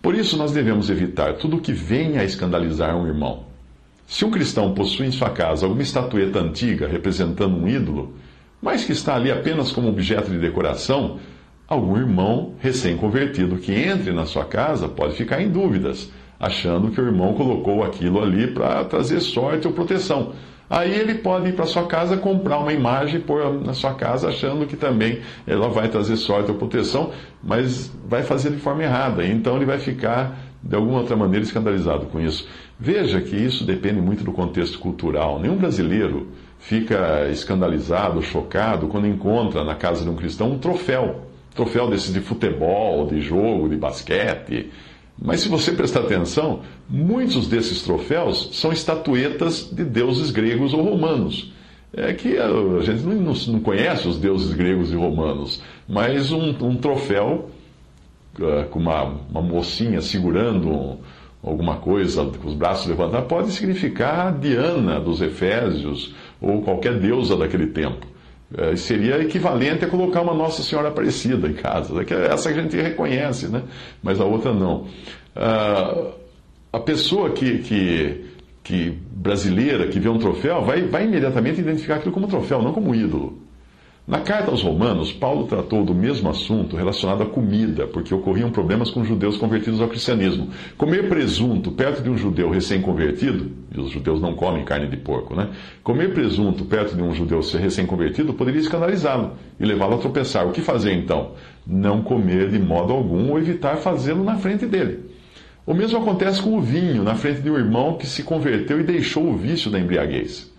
Por 0.00 0.14
isso 0.14 0.36
nós 0.36 0.52
devemos 0.52 0.88
evitar 0.88 1.34
tudo 1.34 1.60
que 1.60 1.72
venha 1.72 2.22
a 2.22 2.24
escandalizar 2.24 2.96
um 2.96 3.06
irmão. 3.06 3.44
Se 4.06 4.24
um 4.24 4.30
cristão 4.30 4.74
possui 4.74 5.06
em 5.06 5.12
sua 5.12 5.30
casa 5.30 5.66
alguma 5.66 5.82
estatueta 5.82 6.40
antiga 6.40 6.88
representando 6.88 7.56
um 7.56 7.68
ídolo, 7.68 8.14
mas 8.60 8.84
que 8.84 8.92
está 8.92 9.14
ali 9.14 9.30
apenas 9.30 9.70
como 9.70 9.88
objeto 9.88 10.30
de 10.30 10.38
decoração, 10.38 11.20
algum 11.68 11.96
irmão 11.96 12.54
recém-convertido 12.58 13.56
que 13.58 13.72
entre 13.72 14.12
na 14.12 14.26
sua 14.26 14.44
casa 14.44 14.88
pode 14.88 15.14
ficar 15.14 15.40
em 15.40 15.48
dúvidas 15.48 16.10
achando 16.40 16.90
que 16.90 16.98
o 16.98 17.04
irmão 17.04 17.34
colocou 17.34 17.84
aquilo 17.84 18.22
ali 18.22 18.46
para 18.46 18.82
trazer 18.86 19.20
sorte 19.20 19.66
ou 19.66 19.74
proteção. 19.74 20.32
Aí 20.70 20.94
ele 20.94 21.16
pode 21.16 21.48
ir 21.48 21.52
para 21.52 21.66
sua 21.66 21.86
casa 21.86 22.16
comprar 22.16 22.58
uma 22.58 22.72
imagem 22.72 23.16
e 23.16 23.22
pôr 23.22 23.60
na 23.60 23.74
sua 23.74 23.92
casa, 23.92 24.28
achando 24.28 24.66
que 24.66 24.76
também 24.76 25.18
ela 25.46 25.68
vai 25.68 25.88
trazer 25.88 26.16
sorte 26.16 26.50
ou 26.50 26.56
proteção, 26.56 27.10
mas 27.42 27.92
vai 28.08 28.22
fazer 28.22 28.50
de 28.50 28.56
forma 28.56 28.84
errada. 28.84 29.26
Então 29.26 29.56
ele 29.56 29.64
vai 29.64 29.78
ficar, 29.78 30.38
de 30.62 30.74
alguma 30.76 31.00
outra 31.00 31.16
maneira, 31.16 31.44
escandalizado 31.44 32.06
com 32.06 32.20
isso. 32.20 32.48
Veja 32.78 33.20
que 33.20 33.34
isso 33.34 33.64
depende 33.64 34.00
muito 34.00 34.22
do 34.22 34.32
contexto 34.32 34.78
cultural. 34.78 35.40
Nenhum 35.40 35.56
brasileiro 35.56 36.28
fica 36.60 37.28
escandalizado, 37.30 38.22
chocado, 38.22 38.86
quando 38.86 39.08
encontra 39.08 39.64
na 39.64 39.74
casa 39.74 40.04
de 40.04 40.08
um 40.08 40.14
cristão 40.14 40.52
um 40.52 40.58
troféu. 40.58 41.26
Troféu 41.52 41.90
desses 41.90 42.14
de 42.14 42.20
futebol, 42.20 43.08
de 43.08 43.20
jogo, 43.20 43.68
de 43.68 43.76
basquete 43.76 44.70
mas 45.20 45.40
se 45.40 45.48
você 45.48 45.72
prestar 45.72 46.00
atenção, 46.00 46.60
muitos 46.88 47.46
desses 47.46 47.82
troféus 47.82 48.50
são 48.52 48.72
estatuetas 48.72 49.68
de 49.70 49.84
deuses 49.84 50.30
gregos 50.30 50.72
ou 50.72 50.82
romanos. 50.82 51.52
É 51.92 52.12
que 52.14 52.38
a 52.38 52.48
gente 52.82 53.02
não, 53.02 53.60
conhece 53.60 54.08
os 54.08 54.16
deuses 54.16 54.54
gregos 54.54 54.92
e 54.92 54.96
romanos, 54.96 55.60
mas 55.88 56.32
um, 56.32 56.54
um 56.64 56.76
troféu 56.76 57.50
uh, 58.38 58.68
com 58.70 58.78
uma, 58.78 59.02
uma, 59.28 59.42
mocinha 59.42 60.00
segurando 60.00 60.70
um, 60.70 60.98
alguma 61.42 61.76
coisa 61.76 62.24
com 62.24 62.48
os 62.48 62.54
braços 62.54 62.86
levantados 62.86 63.28
pode 63.28 63.50
significar 63.50 64.32
Diana 64.38 65.00
dos 65.00 65.20
Efésios 65.20 66.14
ou 66.40 66.62
qualquer 66.62 66.98
deusa 66.98 67.36
daquele 67.36 67.66
tempo. 67.66 68.06
É, 68.56 68.74
seria 68.74 69.22
equivalente 69.22 69.84
a 69.84 69.88
colocar 69.88 70.22
uma 70.22 70.34
Nossa 70.34 70.62
Senhora 70.62 70.88
Aparecida 70.88 71.46
em 71.48 71.52
casa. 71.52 71.94
É 72.02 72.32
essa 72.32 72.48
a 72.48 72.52
gente 72.52 72.76
reconhece, 72.76 73.46
né? 73.48 73.62
mas 74.02 74.20
a 74.20 74.24
outra 74.24 74.52
não. 74.52 74.86
Uh, 75.36 76.12
a 76.72 76.80
pessoa 76.80 77.30
que, 77.30 77.58
que, 77.58 78.24
que, 78.64 78.98
brasileira 79.12 79.86
que 79.86 80.00
vê 80.00 80.08
um 80.08 80.18
troféu 80.18 80.62
vai, 80.62 80.82
vai 80.82 81.04
imediatamente 81.04 81.60
identificar 81.60 81.96
aquilo 81.96 82.12
como 82.12 82.26
troféu, 82.26 82.60
não 82.60 82.72
como 82.72 82.94
ídolo. 82.94 83.39
Na 84.10 84.18
carta 84.18 84.50
aos 84.50 84.60
Romanos, 84.60 85.12
Paulo 85.12 85.46
tratou 85.46 85.84
do 85.84 85.94
mesmo 85.94 86.28
assunto 86.28 86.74
relacionado 86.74 87.22
à 87.22 87.26
comida, 87.26 87.86
porque 87.86 88.12
ocorriam 88.12 88.50
problemas 88.50 88.90
com 88.90 89.04
judeus 89.04 89.36
convertidos 89.36 89.80
ao 89.80 89.86
cristianismo. 89.86 90.48
Comer 90.76 91.08
presunto 91.08 91.70
perto 91.70 92.02
de 92.02 92.10
um 92.10 92.18
judeu 92.18 92.50
recém-convertido, 92.50 93.52
e 93.72 93.78
os 93.78 93.88
judeus 93.88 94.20
não 94.20 94.34
comem 94.34 94.64
carne 94.64 94.88
de 94.88 94.96
porco, 94.96 95.36
né? 95.36 95.50
Comer 95.84 96.12
presunto 96.12 96.64
perto 96.64 96.96
de 96.96 97.02
um 97.04 97.14
judeu 97.14 97.40
recém-convertido 97.56 98.34
poderia 98.34 98.60
escandalizá-lo 98.60 99.34
e 99.60 99.64
levá-lo 99.64 99.94
a 99.94 99.98
tropeçar. 99.98 100.44
O 100.44 100.50
que 100.50 100.60
fazer 100.60 100.92
então? 100.92 101.34
Não 101.64 102.02
comer 102.02 102.50
de 102.50 102.58
modo 102.58 102.92
algum 102.92 103.30
ou 103.30 103.38
evitar 103.38 103.76
fazê-lo 103.76 104.24
na 104.24 104.38
frente 104.38 104.66
dele. 104.66 105.04
O 105.64 105.72
mesmo 105.72 105.98
acontece 105.98 106.42
com 106.42 106.58
o 106.58 106.60
vinho 106.60 107.04
na 107.04 107.14
frente 107.14 107.42
de 107.42 107.48
um 107.48 107.56
irmão 107.56 107.96
que 107.96 108.08
se 108.08 108.24
converteu 108.24 108.80
e 108.80 108.82
deixou 108.82 109.28
o 109.28 109.36
vício 109.36 109.70
da 109.70 109.78
embriaguez. 109.78 110.50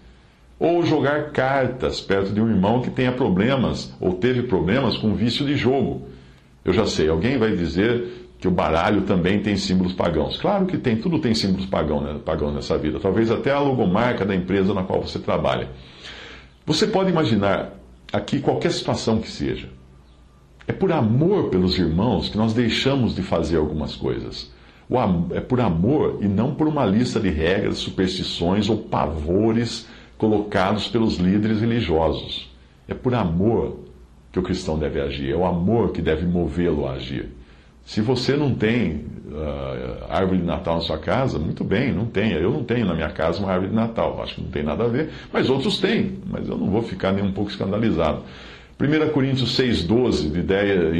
Ou 0.61 0.85
jogar 0.85 1.31
cartas 1.31 1.99
perto 1.99 2.31
de 2.31 2.39
um 2.39 2.47
irmão 2.47 2.83
que 2.83 2.91
tenha 2.91 3.11
problemas 3.11 3.91
ou 3.99 4.13
teve 4.13 4.43
problemas 4.43 4.95
com 4.95 5.15
vício 5.15 5.43
de 5.43 5.55
jogo. 5.55 6.03
Eu 6.63 6.71
já 6.71 6.85
sei, 6.85 7.09
alguém 7.09 7.35
vai 7.39 7.55
dizer 7.55 8.29
que 8.37 8.47
o 8.47 8.51
baralho 8.51 9.01
também 9.01 9.41
tem 9.41 9.57
símbolos 9.57 9.93
pagãos. 9.93 10.37
Claro 10.37 10.67
que 10.67 10.77
tem, 10.77 10.97
tudo 10.97 11.17
tem 11.17 11.33
símbolos 11.33 11.65
pagãos, 11.65 12.03
né, 12.03 12.19
pagãos 12.23 12.53
nessa 12.53 12.77
vida. 12.77 12.99
Talvez 12.99 13.31
até 13.31 13.49
a 13.49 13.59
logomarca 13.59 14.23
da 14.23 14.35
empresa 14.35 14.71
na 14.71 14.83
qual 14.83 15.01
você 15.01 15.17
trabalha. 15.17 15.67
Você 16.63 16.85
pode 16.85 17.09
imaginar 17.09 17.73
aqui 18.13 18.39
qualquer 18.39 18.71
situação 18.71 19.19
que 19.19 19.31
seja. 19.31 19.67
É 20.67 20.71
por 20.71 20.91
amor 20.91 21.49
pelos 21.49 21.75
irmãos 21.79 22.29
que 22.29 22.37
nós 22.37 22.53
deixamos 22.53 23.15
de 23.15 23.23
fazer 23.23 23.57
algumas 23.57 23.95
coisas. 23.95 24.51
É 25.33 25.39
por 25.39 25.59
amor 25.59 26.19
e 26.21 26.27
não 26.27 26.53
por 26.53 26.67
uma 26.67 26.85
lista 26.85 27.19
de 27.19 27.29
regras, 27.29 27.79
superstições 27.79 28.69
ou 28.69 28.77
pavores 28.77 29.87
colocados 30.21 30.87
pelos 30.87 31.17
líderes 31.17 31.61
religiosos. 31.61 32.47
É 32.87 32.93
por 32.93 33.15
amor 33.15 33.79
que 34.31 34.37
o 34.37 34.43
cristão 34.43 34.77
deve 34.77 35.01
agir, 35.01 35.31
é 35.31 35.35
o 35.35 35.43
amor 35.43 35.91
que 35.91 35.99
deve 35.99 36.27
movê-lo 36.27 36.87
a 36.87 36.91
agir. 36.91 37.29
Se 37.83 38.01
você 38.01 38.37
não 38.37 38.53
tem 38.53 39.03
uh, 39.31 40.05
árvore 40.07 40.37
de 40.37 40.45
Natal 40.45 40.75
na 40.75 40.81
sua 40.81 40.99
casa, 40.99 41.39
muito 41.39 41.63
bem, 41.63 41.91
não 41.91 42.05
tenha. 42.05 42.35
Eu 42.35 42.51
não 42.51 42.63
tenho 42.63 42.85
na 42.85 42.93
minha 42.93 43.09
casa 43.09 43.39
uma 43.39 43.51
árvore 43.51 43.71
de 43.71 43.75
Natal, 43.75 44.21
acho 44.21 44.35
que 44.35 44.41
não 44.41 44.51
tem 44.51 44.61
nada 44.61 44.83
a 44.83 44.87
ver, 44.87 45.09
mas 45.33 45.49
outros 45.49 45.79
têm, 45.79 46.19
mas 46.29 46.47
eu 46.47 46.55
não 46.55 46.69
vou 46.69 46.83
ficar 46.83 47.11
nem 47.11 47.25
um 47.25 47.31
pouco 47.31 47.49
escandalizado. 47.49 48.21
1 48.79 49.09
Coríntios 49.09 49.55
6, 49.55 49.85
12 49.85 50.29
de 50.29 50.43
10, 50.43 50.95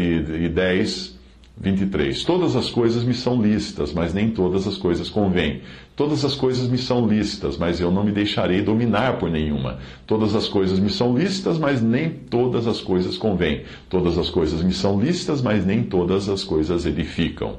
e 0.46 0.50
10 0.50 1.20
23. 1.60 2.24
Todas 2.24 2.55
as 2.55 2.70
coisas 2.70 3.03
me 3.03 3.13
são 3.13 3.41
lícitas, 3.41 3.93
mas 3.93 4.13
nem 4.13 4.29
todas 4.29 4.67
as 4.67 4.77
coisas 4.77 5.10
convêm. 5.10 5.62
Todas 5.96 6.25
as 6.25 6.34
coisas 6.34 6.67
me 6.67 6.77
são 6.77 7.08
lícitas, 7.08 7.58
mas 7.58 7.79
eu 7.79 7.91
não 7.91 8.03
me 8.03 8.12
deixarei 8.12 8.62
dominar 8.62 9.20
por 9.20 9.29
nenhuma. 9.29 9.77
Todas 10.08 10.36
as 10.36 10.48
coisas 10.48 10.79
me 10.79 10.89
são 10.89 11.15
lícitas, 11.15 11.58
mas 11.58 11.81
nem 11.81 12.10
todas 12.10 12.67
as 12.67 12.81
coisas 12.81 13.17
convêm. 13.17 13.63
Todas 13.89 14.17
as 14.17 14.29
coisas 14.29 14.63
me 14.63 14.74
são 14.74 15.00
lícitas, 15.00 15.41
mas 15.41 15.65
nem 15.65 15.84
todas 15.84 16.29
as 16.29 16.43
coisas 16.43 16.86
edificam. 16.86 17.58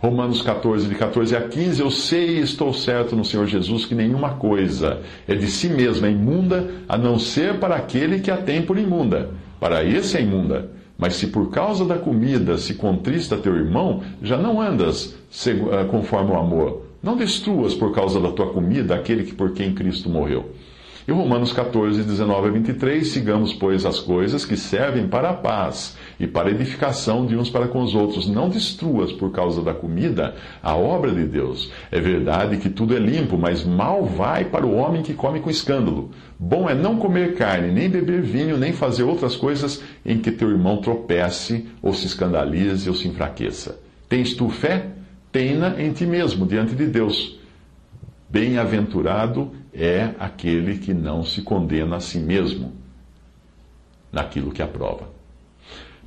Romanos 0.00 0.42
14, 0.42 0.88
de 0.88 0.94
14 0.94 1.36
a 1.36 1.42
15, 1.42 1.80
eu 1.80 1.90
sei 1.90 2.38
e 2.38 2.40
estou 2.40 2.72
certo 2.72 3.14
no 3.14 3.24
Senhor 3.24 3.46
Jesus 3.46 3.84
que 3.84 3.94
nenhuma 3.94 4.30
coisa 4.30 5.00
é 5.26 5.34
de 5.34 5.46
si 5.46 5.68
mesma 5.68 6.08
imunda, 6.08 6.68
a 6.88 6.96
não 6.96 7.18
ser 7.18 7.58
para 7.58 7.76
aquele 7.76 8.20
que 8.20 8.30
a 8.30 8.36
tem 8.36 8.62
por 8.62 8.78
imunda. 8.78 9.30
Para 9.60 9.84
esse 9.84 10.16
é 10.16 10.22
imunda. 10.22 10.77
Mas 10.98 11.14
se 11.14 11.28
por 11.28 11.48
causa 11.50 11.84
da 11.84 11.96
comida 11.96 12.58
se 12.58 12.74
contrista 12.74 13.36
teu 13.36 13.54
irmão, 13.54 14.02
já 14.20 14.36
não 14.36 14.60
andas 14.60 15.16
eh, 15.46 15.84
conforme 15.84 16.32
o 16.32 16.36
amor. 16.36 16.82
Não 17.00 17.16
destruas 17.16 17.72
por 17.72 17.94
causa 17.94 18.18
da 18.18 18.32
tua 18.32 18.52
comida 18.52 18.96
aquele 18.96 19.22
que 19.22 19.32
por 19.32 19.52
quem 19.52 19.72
Cristo 19.72 20.10
morreu. 20.10 20.50
E 21.08 21.10
Romanos 21.10 21.54
14, 21.54 22.02
19 22.02 22.48
a 22.48 22.50
23, 22.50 23.08
sigamos, 23.08 23.54
pois, 23.54 23.86
as 23.86 23.98
coisas 23.98 24.44
que 24.44 24.58
servem 24.58 25.08
para 25.08 25.30
a 25.30 25.32
paz 25.32 25.96
e 26.20 26.26
para 26.26 26.48
a 26.48 26.50
edificação 26.50 27.24
de 27.24 27.34
uns 27.34 27.48
para 27.48 27.66
com 27.66 27.80
os 27.80 27.94
outros. 27.94 28.28
Não 28.28 28.50
destruas 28.50 29.10
por 29.10 29.32
causa 29.32 29.62
da 29.62 29.72
comida 29.72 30.34
a 30.62 30.76
obra 30.76 31.10
de 31.10 31.24
Deus. 31.24 31.72
É 31.90 31.98
verdade 31.98 32.58
que 32.58 32.68
tudo 32.68 32.94
é 32.94 32.98
limpo, 32.98 33.38
mas 33.38 33.64
mal 33.64 34.04
vai 34.04 34.44
para 34.44 34.66
o 34.66 34.74
homem 34.74 35.02
que 35.02 35.14
come 35.14 35.40
com 35.40 35.48
escândalo. 35.48 36.10
Bom 36.38 36.70
é 36.70 36.74
não 36.74 36.98
comer 36.98 37.34
carne, 37.34 37.72
nem 37.72 37.90
beber 37.90 38.22
vinho, 38.22 38.56
nem 38.56 38.72
fazer 38.72 39.02
outras 39.02 39.34
coisas 39.34 39.82
em 40.06 40.20
que 40.20 40.30
teu 40.30 40.48
irmão 40.50 40.80
tropece, 40.80 41.66
ou 41.82 41.92
se 41.92 42.06
escandalize, 42.06 42.88
ou 42.88 42.94
se 42.94 43.08
enfraqueça. 43.08 43.80
Tens 44.08 44.34
tu 44.34 44.48
fé? 44.48 44.86
Tenha 45.32 45.74
em 45.78 45.92
ti 45.92 46.06
mesmo, 46.06 46.46
diante 46.46 46.76
de 46.76 46.86
Deus. 46.86 47.38
Bem-aventurado 48.30 49.50
é 49.74 50.10
aquele 50.18 50.78
que 50.78 50.94
não 50.94 51.24
se 51.24 51.42
condena 51.42 51.96
a 51.96 52.00
si 52.00 52.18
mesmo 52.18 52.72
naquilo 54.12 54.52
que 54.52 54.62
aprova. 54.62 55.08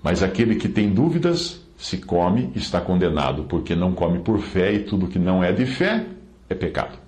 Mas 0.02 0.24
aquele 0.24 0.56
que 0.56 0.70
tem 0.70 0.94
dúvidas, 0.94 1.62
se 1.78 1.98
come, 1.98 2.52
está 2.56 2.80
condenado, 2.80 3.44
porque 3.44 3.76
não 3.76 3.94
come 3.94 4.20
por 4.20 4.40
fé 4.40 4.74
e 4.74 4.80
tudo 4.80 5.08
que 5.08 5.20
não 5.20 5.44
é 5.44 5.52
de 5.52 5.66
fé 5.66 6.06
é 6.50 6.56
pecado. 6.56 7.01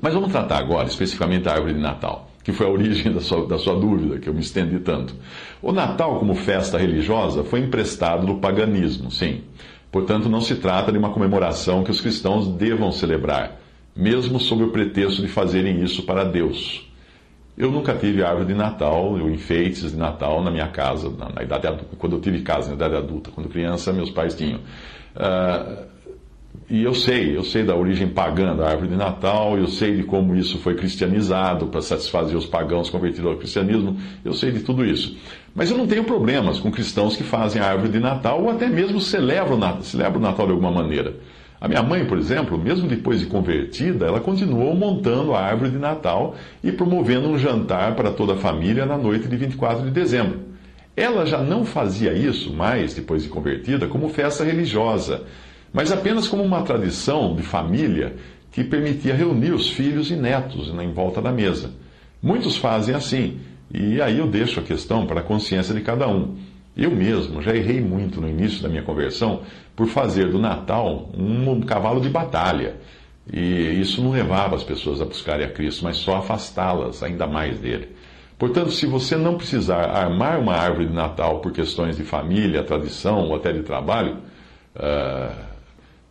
Mas 0.00 0.14
vamos 0.14 0.30
tratar 0.30 0.58
agora 0.58 0.86
especificamente 0.86 1.48
a 1.48 1.52
árvore 1.52 1.74
de 1.74 1.80
Natal, 1.80 2.30
que 2.44 2.52
foi 2.52 2.66
a 2.66 2.70
origem 2.70 3.12
da 3.12 3.20
sua, 3.20 3.46
da 3.46 3.58
sua 3.58 3.78
dúvida, 3.78 4.18
que 4.18 4.28
eu 4.28 4.34
me 4.34 4.40
estendi 4.40 4.78
tanto. 4.78 5.14
O 5.62 5.72
Natal, 5.72 6.18
como 6.18 6.34
festa 6.34 6.78
religiosa, 6.78 7.42
foi 7.44 7.60
emprestado 7.60 8.26
do 8.26 8.36
paganismo, 8.36 9.10
sim. 9.10 9.42
Portanto, 9.90 10.28
não 10.28 10.40
se 10.40 10.56
trata 10.56 10.92
de 10.92 10.98
uma 10.98 11.10
comemoração 11.10 11.82
que 11.82 11.90
os 11.90 12.00
cristãos 12.00 12.46
devam 12.48 12.92
celebrar, 12.92 13.58
mesmo 13.96 14.38
sob 14.38 14.64
o 14.64 14.70
pretexto 14.70 15.22
de 15.22 15.28
fazerem 15.28 15.82
isso 15.82 16.02
para 16.02 16.24
Deus. 16.24 16.86
Eu 17.56 17.70
nunca 17.70 17.94
tive 17.94 18.22
árvore 18.22 18.48
de 18.48 18.54
Natal, 18.54 19.12
ou 19.12 19.30
enfeites 19.30 19.92
de 19.92 19.96
Natal 19.96 20.44
na 20.44 20.50
minha 20.50 20.68
casa, 20.68 21.08
na, 21.08 21.30
na 21.30 21.42
idade 21.42 21.66
adulta, 21.66 21.96
quando 21.96 22.16
eu 22.16 22.20
tive 22.20 22.42
casa, 22.42 22.68
na 22.68 22.74
idade 22.74 22.96
adulta. 22.96 23.30
Quando 23.30 23.48
criança, 23.48 23.94
meus 23.94 24.10
pais 24.10 24.34
tinham. 24.34 24.60
Uh, 25.16 25.95
e 26.68 26.82
eu 26.82 26.94
sei, 26.94 27.36
eu 27.36 27.44
sei 27.44 27.62
da 27.62 27.76
origem 27.76 28.08
pagã 28.08 28.56
da 28.56 28.68
árvore 28.68 28.88
de 28.88 28.96
Natal, 28.96 29.56
eu 29.56 29.68
sei 29.68 29.96
de 29.96 30.02
como 30.02 30.34
isso 30.34 30.58
foi 30.58 30.74
cristianizado 30.74 31.68
para 31.68 31.80
satisfazer 31.80 32.36
os 32.36 32.44
pagãos 32.44 32.90
convertidos 32.90 33.30
ao 33.30 33.36
cristianismo, 33.36 33.96
eu 34.24 34.34
sei 34.34 34.50
de 34.50 34.60
tudo 34.60 34.84
isso. 34.84 35.16
Mas 35.54 35.70
eu 35.70 35.78
não 35.78 35.86
tenho 35.86 36.02
problemas 36.02 36.58
com 36.58 36.70
cristãos 36.70 37.16
que 37.16 37.22
fazem 37.22 37.62
a 37.62 37.66
árvore 37.66 37.92
de 37.92 38.00
Natal 38.00 38.42
ou 38.42 38.50
até 38.50 38.66
mesmo 38.66 39.00
celebram, 39.00 39.80
celebram 39.82 40.18
o 40.18 40.22
Natal 40.22 40.46
de 40.46 40.52
alguma 40.52 40.72
maneira. 40.72 41.14
A 41.60 41.68
minha 41.68 41.82
mãe, 41.84 42.04
por 42.04 42.18
exemplo, 42.18 42.58
mesmo 42.58 42.88
depois 42.88 43.20
de 43.20 43.26
convertida, 43.26 44.06
ela 44.06 44.18
continuou 44.18 44.74
montando 44.74 45.34
a 45.34 45.40
árvore 45.40 45.70
de 45.70 45.78
Natal 45.78 46.34
e 46.64 46.72
promovendo 46.72 47.28
um 47.28 47.38
jantar 47.38 47.94
para 47.94 48.10
toda 48.10 48.34
a 48.34 48.36
família 48.36 48.84
na 48.84 48.98
noite 48.98 49.28
de 49.28 49.36
24 49.36 49.84
de 49.84 49.90
dezembro. 49.92 50.40
Ela 50.96 51.24
já 51.26 51.38
não 51.38 51.64
fazia 51.64 52.12
isso 52.12 52.52
mais, 52.52 52.92
depois 52.92 53.22
de 53.22 53.28
convertida, 53.28 53.86
como 53.86 54.08
festa 54.08 54.42
religiosa 54.42 55.24
mas 55.76 55.92
apenas 55.92 56.26
como 56.26 56.42
uma 56.42 56.62
tradição 56.62 57.36
de 57.36 57.42
família 57.42 58.16
que 58.50 58.64
permitia 58.64 59.14
reunir 59.14 59.52
os 59.52 59.68
filhos 59.68 60.10
e 60.10 60.16
netos 60.16 60.68
em 60.68 60.90
volta 60.90 61.20
da 61.20 61.30
mesa. 61.30 61.70
Muitos 62.22 62.56
fazem 62.56 62.94
assim, 62.94 63.40
e 63.70 64.00
aí 64.00 64.16
eu 64.16 64.26
deixo 64.26 64.58
a 64.58 64.62
questão 64.62 65.06
para 65.06 65.20
a 65.20 65.22
consciência 65.22 65.74
de 65.74 65.82
cada 65.82 66.08
um. 66.08 66.34
Eu 66.74 66.90
mesmo 66.90 67.42
já 67.42 67.54
errei 67.54 67.78
muito 67.78 68.22
no 68.22 68.28
início 68.28 68.62
da 68.62 68.70
minha 68.70 68.82
conversão 68.82 69.42
por 69.76 69.86
fazer 69.86 70.30
do 70.30 70.38
Natal 70.38 71.10
um 71.14 71.60
cavalo 71.60 72.00
de 72.00 72.08
batalha. 72.08 72.76
E 73.30 73.78
isso 73.78 74.00
não 74.00 74.12
levava 74.12 74.56
as 74.56 74.64
pessoas 74.64 75.02
a 75.02 75.04
buscarem 75.04 75.44
a 75.44 75.50
Cristo, 75.50 75.84
mas 75.84 75.98
só 75.98 76.16
afastá-las 76.16 77.02
ainda 77.02 77.26
mais 77.26 77.58
dele. 77.58 77.94
Portanto, 78.38 78.70
se 78.70 78.86
você 78.86 79.14
não 79.14 79.36
precisar 79.36 79.90
armar 79.90 80.40
uma 80.40 80.54
árvore 80.54 80.86
de 80.86 80.94
Natal 80.94 81.40
por 81.40 81.52
questões 81.52 81.98
de 81.98 82.02
família, 82.02 82.64
tradição 82.64 83.28
ou 83.28 83.36
até 83.36 83.52
de 83.52 83.62
trabalho, 83.62 84.16
uh, 84.74 85.55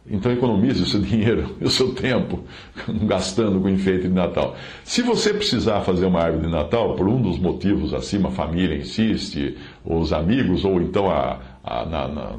então 0.09 0.31
economize 0.31 0.81
o 0.81 0.85
seu 0.85 1.01
dinheiro 1.01 1.55
e 1.59 1.65
o 1.65 1.69
seu 1.69 1.93
tempo 1.93 2.43
gastando 3.05 3.59
com 3.59 3.69
enfeite 3.69 4.07
de 4.07 4.13
Natal. 4.13 4.55
Se 4.83 5.01
você 5.01 5.33
precisar 5.33 5.81
fazer 5.81 6.05
uma 6.05 6.21
árvore 6.21 6.45
de 6.45 6.51
Natal, 6.51 6.95
por 6.95 7.07
um 7.07 7.21
dos 7.21 7.39
motivos 7.39 7.93
acima, 7.93 8.29
a 8.29 8.31
família 8.31 8.77
insiste, 8.77 9.57
os 9.83 10.13
amigos, 10.13 10.63
ou 10.63 10.81
então 10.81 11.09
a, 11.09 11.39
a 11.63 11.85
na, 11.85 12.07
na, 12.07 12.35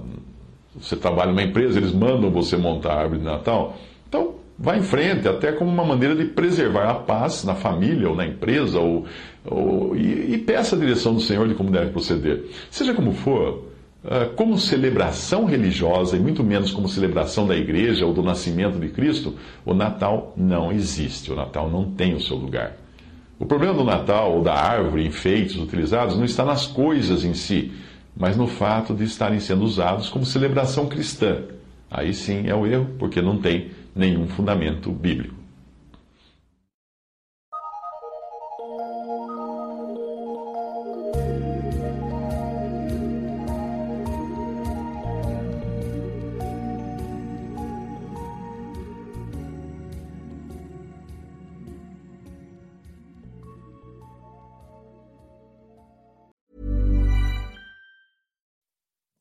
você 0.78 0.96
trabalha 0.96 1.30
numa 1.30 1.42
empresa, 1.42 1.78
eles 1.78 1.92
mandam 1.92 2.30
você 2.30 2.56
montar 2.56 2.92
a 2.92 3.00
árvore 3.00 3.20
de 3.20 3.24
Natal, 3.24 3.76
então 4.08 4.34
vá 4.58 4.76
em 4.76 4.82
frente, 4.82 5.28
até 5.28 5.52
como 5.52 5.70
uma 5.70 5.84
maneira 5.84 6.14
de 6.14 6.24
preservar 6.24 6.90
a 6.90 6.94
paz 6.94 7.44
na 7.44 7.54
família 7.54 8.08
ou 8.08 8.16
na 8.16 8.26
empresa, 8.26 8.78
ou, 8.78 9.04
ou 9.44 9.96
e, 9.96 10.34
e 10.34 10.38
peça 10.38 10.76
a 10.76 10.78
direção 10.78 11.14
do 11.14 11.20
Senhor 11.20 11.46
de 11.48 11.54
como 11.54 11.70
deve 11.70 11.90
proceder. 11.90 12.44
Seja 12.70 12.94
como 12.94 13.12
for, 13.12 13.65
como 14.36 14.58
celebração 14.58 15.44
religiosa, 15.44 16.16
e 16.16 16.20
muito 16.20 16.44
menos 16.44 16.70
como 16.70 16.88
celebração 16.88 17.46
da 17.46 17.56
igreja 17.56 18.06
ou 18.06 18.14
do 18.14 18.22
nascimento 18.22 18.78
de 18.78 18.88
Cristo, 18.88 19.34
o 19.64 19.74
Natal 19.74 20.32
não 20.36 20.70
existe, 20.70 21.32
o 21.32 21.36
Natal 21.36 21.68
não 21.68 21.90
tem 21.90 22.14
o 22.14 22.20
seu 22.20 22.36
lugar. 22.36 22.76
O 23.38 23.44
problema 23.44 23.74
do 23.74 23.84
Natal 23.84 24.32
ou 24.32 24.42
da 24.42 24.54
árvore, 24.54 25.06
enfeites 25.06 25.56
utilizados, 25.56 26.16
não 26.16 26.24
está 26.24 26.44
nas 26.44 26.66
coisas 26.66 27.24
em 27.24 27.34
si, 27.34 27.72
mas 28.16 28.36
no 28.36 28.46
fato 28.46 28.94
de 28.94 29.04
estarem 29.04 29.40
sendo 29.40 29.64
usados 29.64 30.08
como 30.08 30.24
celebração 30.24 30.86
cristã. 30.86 31.42
Aí 31.90 32.14
sim 32.14 32.46
é 32.46 32.54
o 32.54 32.66
erro, 32.66 32.86
porque 32.98 33.20
não 33.20 33.38
tem 33.38 33.70
nenhum 33.94 34.26
fundamento 34.26 34.90
bíblico. 34.90 35.45